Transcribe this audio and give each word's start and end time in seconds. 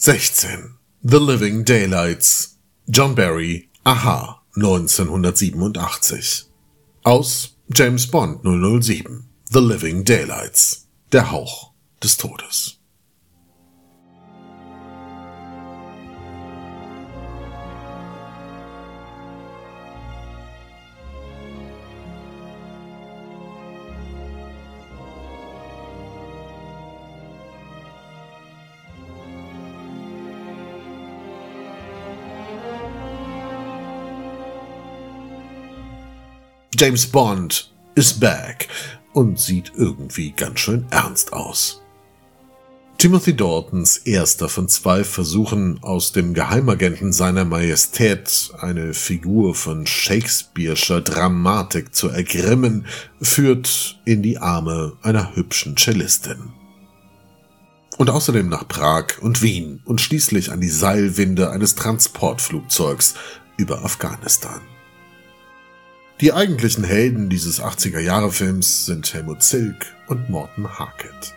16. 0.00 0.74
The 1.02 1.18
Living 1.18 1.64
Daylights. 1.64 2.56
John 2.88 3.16
Barry, 3.16 3.68
Aha, 3.84 4.40
1987. 4.54 6.44
Aus 7.04 7.56
James 7.74 8.06
Bond 8.06 8.38
007. 8.44 9.24
The 9.50 9.60
Living 9.60 10.04
Daylights. 10.04 10.86
Der 11.10 11.32
Hauch 11.32 11.72
des 12.00 12.16
Todes. 12.16 12.77
James 36.80 37.06
Bond 37.06 37.72
is 37.96 38.12
back 38.12 38.68
und 39.12 39.36
sieht 39.40 39.72
irgendwie 39.74 40.30
ganz 40.30 40.60
schön 40.60 40.86
ernst 40.90 41.32
aus. 41.32 41.82
Timothy 42.98 43.34
Daltons 43.34 43.96
erster 43.96 44.48
von 44.48 44.68
zwei 44.68 45.02
Versuchen, 45.02 45.82
aus 45.82 46.12
dem 46.12 46.34
Geheimagenten 46.34 47.12
seiner 47.12 47.44
Majestät 47.44 48.52
eine 48.60 48.94
Figur 48.94 49.56
von 49.56 49.86
Shakespeare'scher 49.86 51.00
Dramatik 51.00 51.96
zu 51.96 52.10
ergrimmen, 52.10 52.86
führt 53.20 53.98
in 54.04 54.22
die 54.22 54.38
Arme 54.38 54.96
einer 55.02 55.34
hübschen 55.34 55.76
Cellistin. 55.76 56.52
Und 57.96 58.08
außerdem 58.08 58.48
nach 58.48 58.68
Prag 58.68 59.18
und 59.20 59.42
Wien 59.42 59.82
und 59.84 60.00
schließlich 60.00 60.52
an 60.52 60.60
die 60.60 60.68
Seilwinde 60.68 61.50
eines 61.50 61.74
Transportflugzeugs 61.74 63.14
über 63.56 63.84
Afghanistan. 63.84 64.60
Die 66.20 66.32
eigentlichen 66.32 66.82
Helden 66.82 67.28
dieses 67.28 67.62
80er-Jahre-Films 67.62 68.86
sind 68.86 69.14
Helmut 69.14 69.40
Zilk 69.40 69.86
und 70.08 70.28
Morten 70.28 70.68
Harket. 70.68 71.36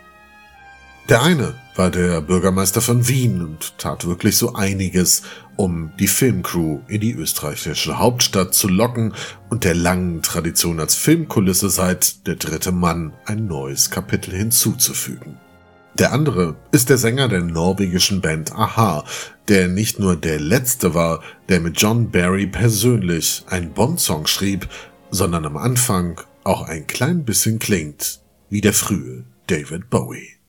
Der 1.08 1.22
eine 1.22 1.54
war 1.76 1.88
der 1.88 2.20
Bürgermeister 2.20 2.80
von 2.80 3.06
Wien 3.06 3.42
und 3.42 3.78
tat 3.78 4.08
wirklich 4.08 4.36
so 4.36 4.54
einiges, 4.54 5.22
um 5.54 5.92
die 6.00 6.08
Filmcrew 6.08 6.80
in 6.88 7.00
die 7.00 7.12
österreichische 7.12 8.00
Hauptstadt 8.00 8.54
zu 8.54 8.66
locken 8.66 9.14
und 9.50 9.62
der 9.62 9.76
langen 9.76 10.20
Tradition 10.20 10.80
als 10.80 10.96
Filmkulisse 10.96 11.70
seit 11.70 12.26
Der 12.26 12.34
dritte 12.34 12.72
Mann 12.72 13.12
ein 13.24 13.46
neues 13.46 13.88
Kapitel 13.88 14.34
hinzuzufügen. 14.34 15.38
Der 15.98 16.12
andere 16.12 16.56
ist 16.72 16.88
der 16.88 16.96
Sänger 16.96 17.28
der 17.28 17.42
norwegischen 17.42 18.22
Band 18.22 18.52
Aha, 18.52 19.04
der 19.48 19.68
nicht 19.68 19.98
nur 19.98 20.16
der 20.16 20.40
letzte 20.40 20.94
war, 20.94 21.22
der 21.50 21.60
mit 21.60 21.80
John 21.80 22.10
Barry 22.10 22.46
persönlich 22.46 23.44
einen 23.48 23.72
Bond-Song 23.72 24.26
schrieb, 24.26 24.68
sondern 25.10 25.44
am 25.44 25.58
Anfang 25.58 26.18
auch 26.44 26.62
ein 26.62 26.86
klein 26.86 27.24
bisschen 27.24 27.58
klingt 27.58 28.20
wie 28.48 28.62
der 28.62 28.72
frühe 28.72 29.24
David 29.48 29.90
Bowie. 29.90 30.41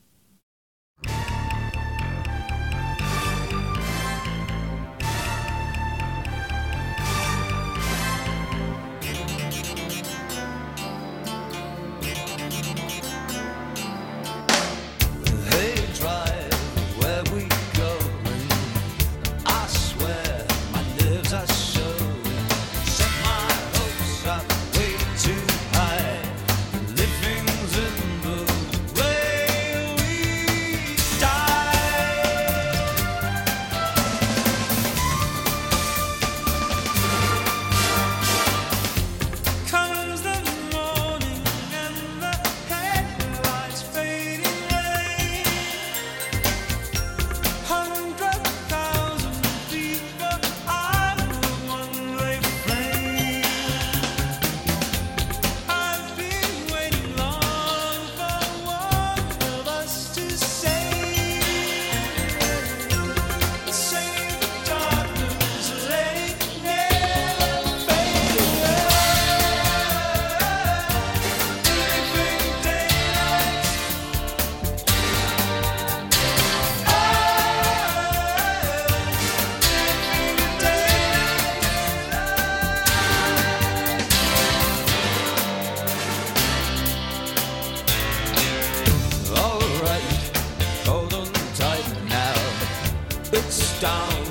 It's 93.36 93.80
down, 93.80 94.24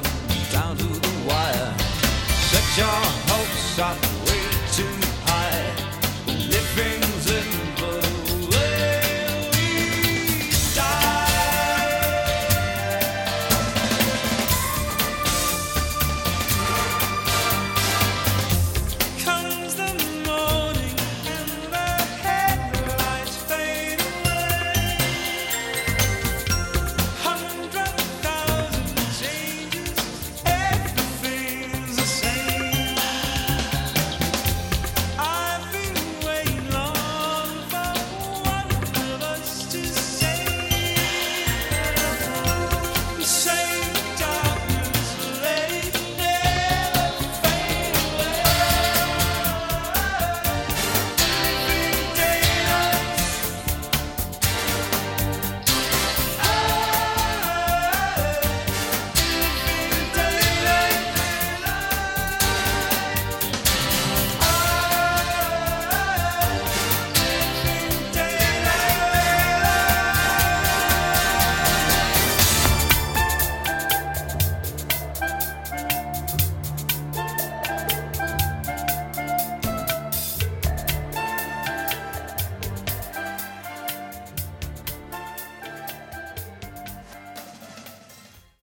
down 0.53 0.77
to 0.77 0.83
the 0.85 1.27
wire. 1.27 1.75
Set 1.77 2.77
your 2.77 2.87
hopes 3.27 3.79
up. 3.79 4.12